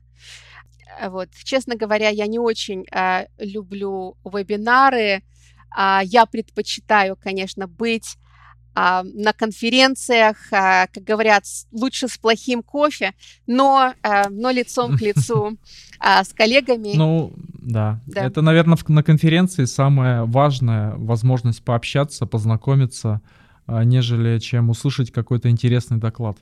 [1.06, 2.86] Вот, честно говоря, я не очень
[3.38, 5.22] люблю вебинары.
[5.76, 8.18] А, я предпочитаю, конечно, быть
[8.76, 13.14] а, на конференциях, а, как говорят, лучше с плохим кофе,
[13.48, 13.94] но,
[14.30, 15.58] но лицом к лицу
[16.00, 16.94] с коллегами.
[16.96, 18.00] Ну, да.
[18.08, 18.26] да.
[18.26, 23.22] Это, наверное, на конференции самая важная возможность пообщаться, познакомиться,
[23.68, 26.38] нежели чем услышать какой-то интересный доклад,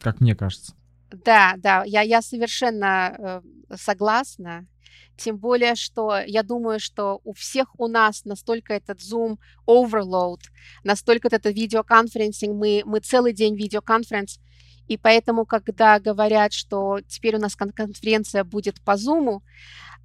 [0.00, 0.74] как мне кажется.
[1.10, 3.40] Да, да, я, я совершенно э,
[3.76, 4.66] согласна.
[5.16, 10.40] Тем более, что я думаю, что у всех у нас настолько этот Zoom overload,
[10.84, 14.38] настолько этот видеоконференсинг, мы, мы целый день видеоконференц,
[14.86, 19.40] и поэтому, когда говорят, что теперь у нас конференция будет по Zoom,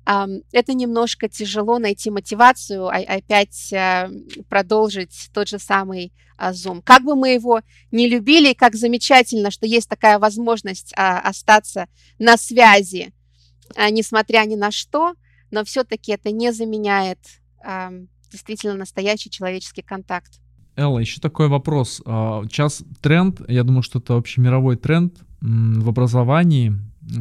[0.06, 4.10] это немножко тяжело найти мотивацию, а опять э,
[4.50, 6.82] продолжить тот же самый а, Zoom.
[6.84, 11.88] Как бы мы его не любили, как замечательно, что есть такая возможность а, остаться
[12.20, 13.23] на связи, а,
[13.92, 15.14] несмотря ни на что,
[15.52, 17.20] но все-таки это не заменяет
[18.32, 20.40] действительно настоящий человеческий контакт.
[20.76, 22.02] Элла, еще такой вопрос.
[22.04, 26.74] Сейчас тренд, я думаю, что это общемировой тренд в образовании,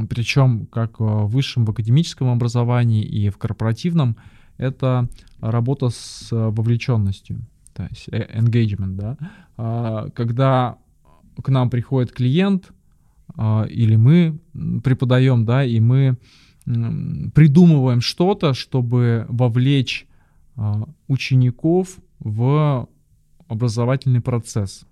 [0.08, 4.16] причем как в высшем, в академическом образовании и в корпоративном,
[4.56, 5.08] это
[5.40, 7.40] работа с вовлеченностью,
[7.74, 10.78] то есть э, engagement, да, когда
[11.42, 12.72] к нам приходит клиент,
[13.38, 14.38] или мы
[14.82, 16.16] преподаем, да, и мы
[16.64, 20.06] придумываем что-то, чтобы вовлечь
[20.54, 22.88] а, учеников в
[23.48, 24.84] образовательный процесс.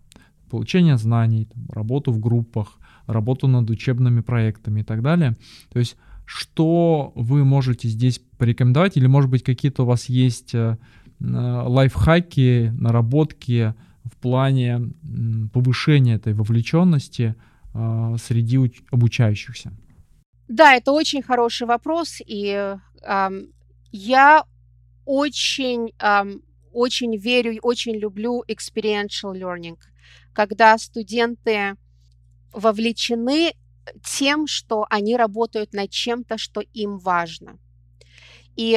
[0.51, 5.37] Получение знаний, работу в группах, работу над учебными проектами и так далее.
[5.73, 10.77] То есть что вы можете здесь порекомендовать, или, может быть, какие-то у вас есть э,
[11.19, 13.75] лайфхаки, наработки
[14.05, 14.93] в плане
[15.53, 17.35] повышения этой вовлеченности
[17.75, 18.59] а, среди
[18.91, 19.73] обучающихся?
[20.49, 23.53] Да, это очень хороший вопрос, и эм,
[23.93, 24.45] я
[25.05, 29.79] очень, эм, очень верю, очень люблю experiential learning,
[30.33, 31.77] когда студенты
[32.53, 33.53] вовлечены
[34.05, 37.59] тем, что они работают над чем-то, что им важно.
[38.57, 38.73] И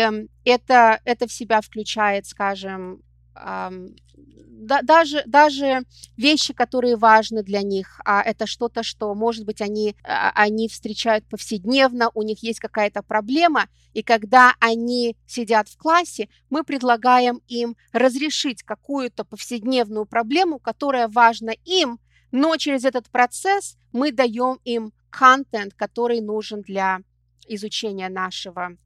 [0.46, 3.02] это, это в себя включает, скажем,
[3.36, 5.84] да, даже, даже
[6.16, 11.26] вещи, которые важны для них, а это что-то, что, может быть, они, а, они встречают
[11.28, 17.76] повседневно, у них есть какая-то проблема, и когда они сидят в классе, мы предлагаем им
[17.92, 22.00] разрешить какую-то повседневную проблему, которая важна им,
[22.32, 27.02] но через этот процесс мы даем им контент, который нужен для
[27.48, 28.78] изучения нашего,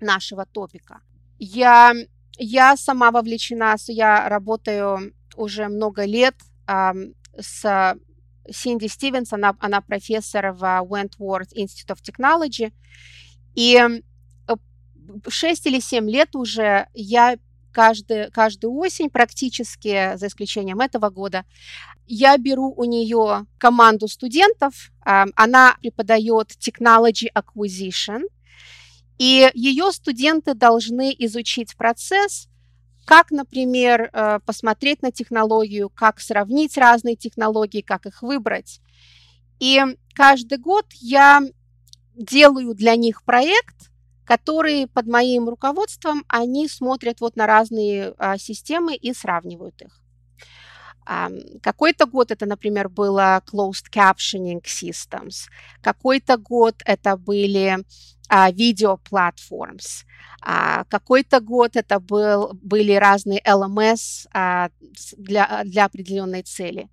[0.00, 1.00] нашего топика.
[1.38, 1.94] Я
[2.38, 6.34] я сама вовлечена, я работаю уже много лет
[7.38, 7.96] с
[8.48, 12.72] Синди Стивенс, она, она профессор в Wentworth Institute of Technology,
[13.54, 13.82] и
[15.28, 17.36] 6 или 7 лет уже я
[17.72, 21.44] каждый, каждую осень практически, за исключением этого года,
[22.06, 28.22] я беру у нее команду студентов, она преподает Technology Acquisition,
[29.18, 32.48] и ее студенты должны изучить процесс,
[33.04, 38.80] как, например, э, посмотреть на технологию, как сравнить разные технологии, как их выбрать.
[39.60, 39.80] И
[40.14, 41.40] каждый год я
[42.14, 43.90] делаю для них проект,
[44.24, 50.00] который под моим руководством они смотрят вот на разные а, системы и сравнивают их.
[51.06, 51.30] А,
[51.62, 55.48] какой-то год это, например, было closed captioning systems,
[55.80, 57.78] какой-то год это были
[58.28, 60.04] а, видео platforms.
[60.42, 64.70] А, какой-то год это был, были разные LMS а,
[65.16, 66.88] для, для определенной цели.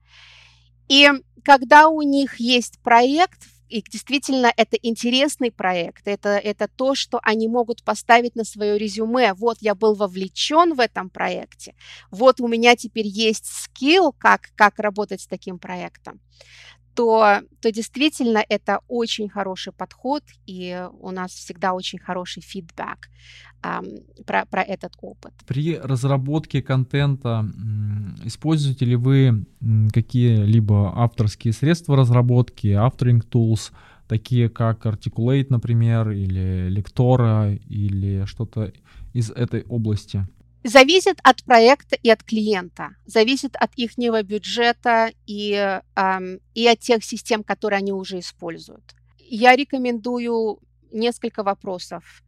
[0.88, 1.10] И
[1.43, 7.48] когда у них есть проект, и действительно это интересный проект, это, это то, что они
[7.48, 9.34] могут поставить на свое резюме.
[9.34, 11.74] Вот я был вовлечен в этом проекте,
[12.12, 16.22] вот у меня теперь есть скилл, как, как работать с таким проектом
[16.96, 23.10] то, то действительно это очень хороший подход, и у нас всегда очень хороший фидбэк
[23.64, 23.84] эм,
[24.26, 25.34] про, про этот опыт.
[25.48, 27.46] При разработке контента
[28.24, 29.46] используете ли вы
[29.94, 33.72] какие-либо авторские средства разработки, авторинг tools,
[34.08, 38.72] такие как Articulate, например, или Lectora, или что-то
[39.14, 40.28] из этой области?
[40.64, 45.51] Зависит от проекта и от клиента, зависит от их бюджета и,
[45.95, 48.95] эм, и от тех систем, которые они уже используют.
[49.18, 50.59] Я рекомендую
[50.91, 52.24] несколько вопросов.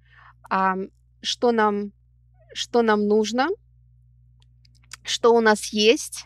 [0.50, 1.94] Эм, что, нам,
[2.54, 3.48] что нам нужно,
[5.04, 6.26] что у нас есть,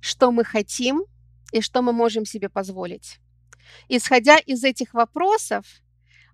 [0.00, 1.04] что мы хотим
[1.52, 3.20] и что мы можем себе позволить.
[3.88, 5.66] Исходя из этих вопросов,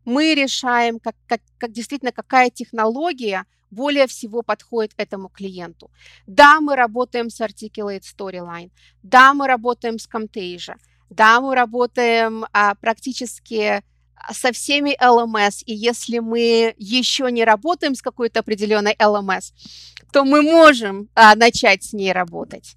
[0.04, 5.90] мы решаем, как, как, как действительно какая технология более всего подходит этому клиенту.
[6.26, 8.70] Да, мы работаем с Articulate Storyline,
[9.02, 10.76] да, мы работаем с Camtasia,
[11.08, 13.82] да, мы работаем а, практически
[14.32, 19.52] со всеми LMS, и если мы еще не работаем с какой-то определенной LMS,
[20.12, 22.76] то мы можем а, начать с ней работать.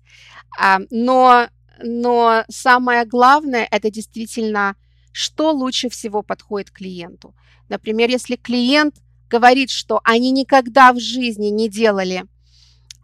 [0.58, 1.48] А, но,
[1.80, 4.76] но самое главное это действительно,
[5.12, 7.36] что лучше всего подходит клиенту.
[7.70, 8.96] Например, если клиент
[9.34, 12.26] говорит, что они никогда в жизни не делали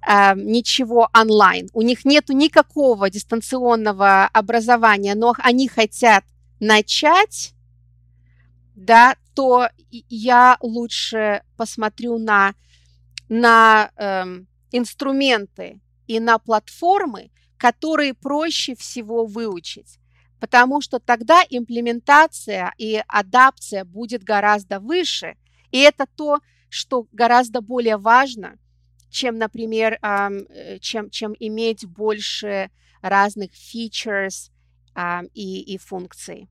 [0.07, 6.23] э, ничего онлайн, у них нет никакого дистанционного образования, но они хотят
[6.59, 7.53] начать,
[8.75, 12.53] да, то я лучше посмотрю на,
[13.27, 14.25] на э,
[14.71, 19.99] инструменты и на платформы, которые проще всего выучить.
[20.39, 25.35] Потому что тогда имплементация и адапция будет гораздо выше.
[25.71, 26.39] И это то,
[26.69, 28.57] что гораздо более важно,
[29.09, 32.69] чем, например, э, чем, чем иметь больше
[33.01, 34.51] разных features
[35.33, 36.49] и, и функций.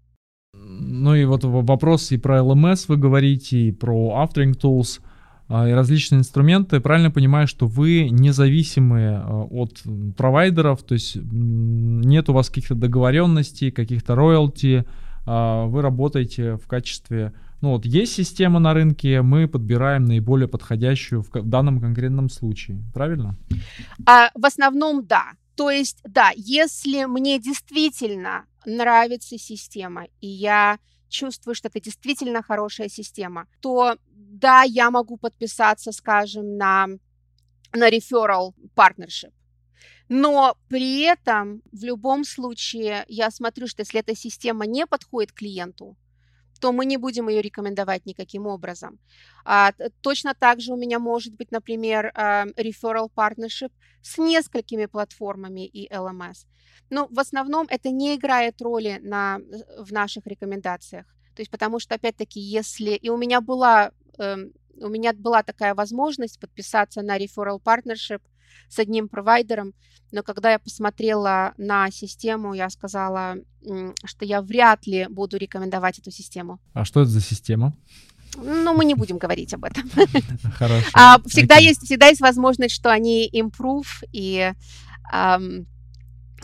[0.54, 5.00] Ну и вот вопрос и про LMS вы говорите, и про Authoring Tools,
[5.48, 6.80] а, и различные инструменты.
[6.80, 9.82] Правильно понимаю, что вы независимы а, от
[10.16, 14.84] провайдеров, то есть нет у вас каких-то договоренностей, каких-то роялти,
[15.26, 21.22] а, вы работаете в качестве ну вот есть система на рынке, мы подбираем наиболее подходящую
[21.22, 23.36] в, данном конкретном случае, правильно?
[24.06, 25.32] А, в основном да.
[25.56, 30.78] То есть, да, если мне действительно нравится система, и я
[31.08, 36.86] чувствую, что это действительно хорошая система, то да, я могу подписаться, скажем, на,
[37.72, 39.32] на referral partnership.
[40.08, 45.96] Но при этом в любом случае я смотрю, что если эта система не подходит клиенту,
[46.60, 48.98] то мы не будем ее рекомендовать никаким образом.
[49.44, 55.66] А, точно так же у меня может быть, например, а, referral partnership с несколькими платформами
[55.66, 56.46] и LMS.
[56.90, 59.38] Но в основном это не играет роли на,
[59.78, 61.06] в наших рекомендациях.
[61.34, 62.90] То есть потому что, опять-таки, если...
[62.90, 64.36] И у меня была, э,
[64.80, 68.22] у меня была такая возможность подписаться на referral partnership
[68.68, 69.74] с одним провайдером,
[70.10, 73.36] но когда я посмотрела на систему, я сказала,
[74.04, 76.60] что я вряд ли буду рекомендовать эту систему.
[76.72, 77.76] А что это за система?
[78.36, 79.90] Ну, мы не будем говорить об этом.
[80.54, 80.86] Хорошо.
[80.94, 84.52] А, всегда, есть, всегда есть возможность, что они improve, и,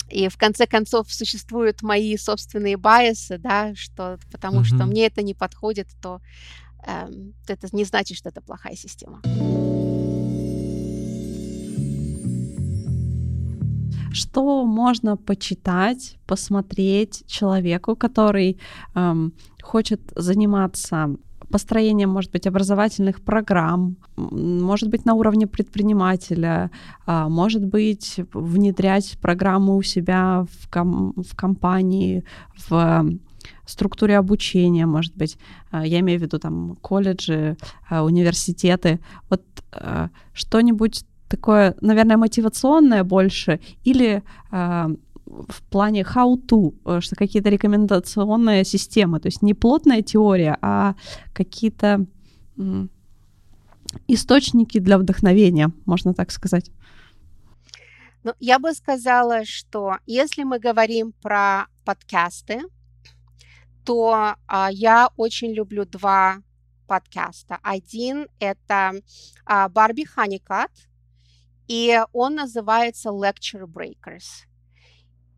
[0.08, 4.64] и в конце концов существуют мои собственные байесы, да, что, потому uh-huh.
[4.76, 6.20] что мне это не подходит, то
[6.86, 9.20] um, это не значит, что это плохая система.
[14.14, 18.58] Что можно почитать, посмотреть человеку, который
[18.94, 21.16] эм, хочет заниматься
[21.50, 26.70] построением, может быть, образовательных программ, может быть, на уровне предпринимателя,
[27.06, 32.24] а, может быть, внедрять программы у себя в, ком- в компании,
[32.68, 33.06] в
[33.66, 35.38] структуре обучения, может быть,
[35.70, 37.56] а, я имею в виду там колледжи,
[37.88, 38.98] а, университеты,
[39.30, 39.42] вот
[40.32, 41.04] что-нибудь
[41.36, 44.22] такое, наверное, мотивационное больше, или
[44.52, 44.88] э,
[45.26, 50.94] в плане how-to, э, что какие-то рекомендационные системы, то есть не плотная теория, а
[51.32, 52.06] какие-то
[54.08, 56.70] источники для вдохновения, можно так сказать.
[58.22, 62.62] Ну, я бы сказала, что если мы говорим про подкасты,
[63.84, 66.36] то а, я очень люблю два
[66.86, 67.58] подкаста.
[67.62, 68.92] Один это
[69.44, 70.70] а, Барби Ханикат,
[71.68, 74.46] и он называется Lecture Breakers.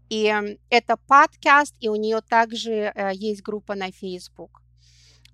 [0.08, 0.32] И
[0.70, 4.62] это подкаст, и у нее также э, есть группа на Facebook.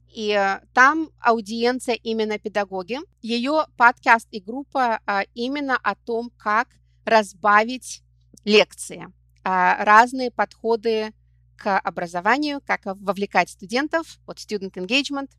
[0.09, 2.99] И э, там аудиенция именно педагоги.
[3.21, 6.69] Ее подкаст и группа э, именно о том, как
[7.05, 8.03] разбавить
[8.45, 9.09] лекции,
[9.45, 11.13] разные подходы
[11.57, 15.31] к образованию, как вовлекать студентов, вот student engagement,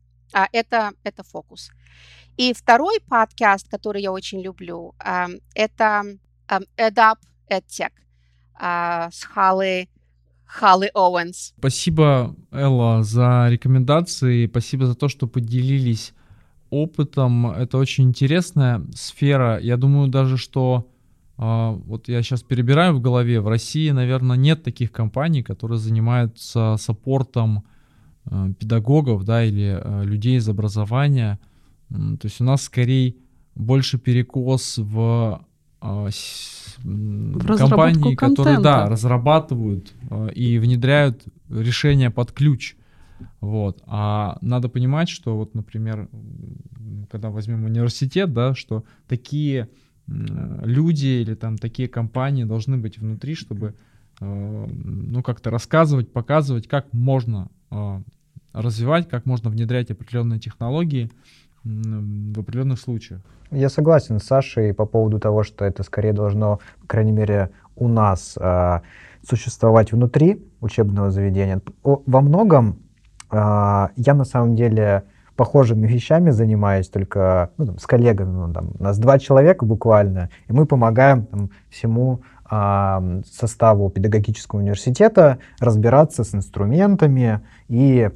[0.52, 1.70] это, это фокус.
[2.36, 4.94] И второй подкаст, который я очень люблю,
[5.54, 6.02] это
[6.48, 7.18] EdUp
[7.48, 7.92] EdTech
[8.54, 9.88] а, с Халли
[10.46, 11.54] Халли Оуэнс.
[11.58, 14.46] Спасибо, Элла, за рекомендации.
[14.46, 16.12] Спасибо за то, что поделились
[16.70, 17.50] опытом.
[17.50, 19.58] Это очень интересная сфера.
[19.58, 20.86] Я думаю даже, что
[21.36, 26.76] а, вот я сейчас перебираю в голове, в России, наверное, нет таких компаний, которые занимаются
[26.78, 27.73] саппортом а,
[28.58, 31.38] педагогов, да, или людей из образования.
[31.88, 33.16] То есть у нас скорее
[33.54, 35.44] больше перекос в
[35.80, 36.08] а,
[37.58, 39.92] компании, которые да, разрабатывают
[40.34, 42.76] и внедряют решения под ключ.
[43.40, 43.82] Вот.
[43.86, 46.08] А надо понимать, что вот, например,
[47.10, 49.68] когда возьмем университет, да, что такие
[50.06, 53.74] люди или там такие компании должны быть внутри, чтобы
[54.20, 57.50] ну как-то рассказывать, показывать, как можно
[58.54, 61.10] развивать, как можно внедрять определенные технологии
[61.64, 63.20] в определенных случаях.
[63.50, 67.88] Я согласен с Сашей по поводу того, что это скорее должно, по крайней мере, у
[67.88, 68.80] нас э,
[69.26, 71.60] существовать внутри учебного заведения.
[71.82, 72.78] Во многом
[73.30, 73.36] э,
[73.96, 75.04] я на самом деле
[75.36, 78.30] похожими вещами занимаюсь, только ну, там, с коллегами.
[78.30, 84.60] Ну, там, у нас два человека буквально, и мы помогаем там, всему э, составу педагогического
[84.60, 88.10] университета разбираться с инструментами и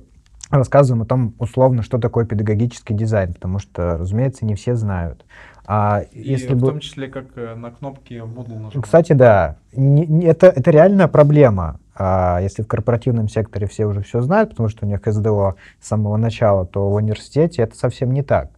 [0.51, 5.24] рассказываем о том, условно, что такое педагогический дизайн, потому что, разумеется, не все знают.
[5.66, 6.68] А и если в бы...
[6.68, 8.84] том числе, как э, на кнопки Moodle нажимать.
[8.84, 11.78] Кстати, да, не, не, это, это реальная проблема.
[11.94, 15.88] А если в корпоративном секторе все уже все знают, потому что у них СДО с
[15.88, 18.51] самого начала, то в университете это совсем не так.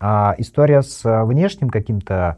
[0.00, 2.36] А история с э, внешним каким-то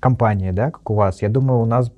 [0.00, 1.92] компанией, да, как у вас, я думаю, у нас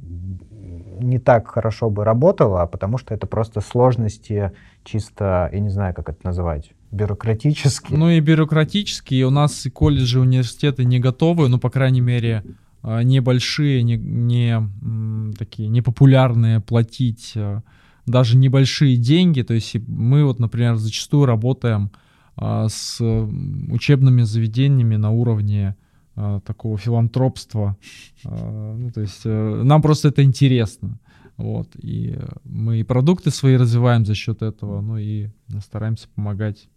[1.03, 4.53] не так хорошо бы работала, потому что это просто сложности
[4.85, 7.99] чисто, я не знаю, как это называть, бюрократические.
[7.99, 9.27] Ну и бюрократические.
[9.27, 12.43] У нас и колледжи, университеты не готовы, ну, по крайней мере,
[12.83, 17.63] а, небольшие, не, не такие непопулярные платить а,
[18.07, 19.43] даже небольшие деньги.
[19.43, 21.91] То есть мы вот, например, зачастую работаем
[22.37, 25.77] а, с учебными заведениями на уровне
[26.15, 27.77] такого филантропства.
[28.25, 30.99] Ну, то есть э, нам просто это интересно.
[31.37, 36.69] Вот, и мы и продукты свои развиваем за счет этого, ну и стараемся помогать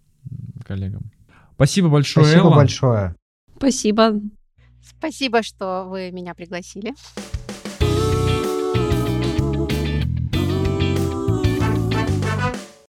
[0.66, 1.12] коллегам.
[1.56, 2.56] Спасибо большое, Спасибо Элла.
[2.56, 3.16] большое.
[3.58, 4.22] Спасибо.
[4.98, 6.94] Спасибо, что вы меня пригласили.